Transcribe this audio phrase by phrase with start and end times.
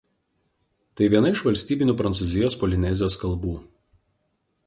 [1.01, 3.55] Tai viena iš valstybinių Prancūzijos Polinezijos kalbų.